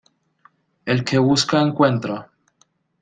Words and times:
El 0.87 1.03
que 1.05 1.19
busca 1.19 1.61
encuentra. 1.61 2.27